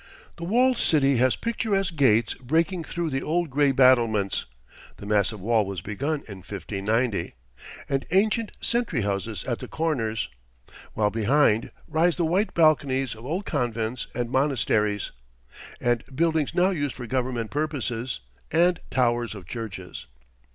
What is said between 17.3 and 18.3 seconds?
purposes,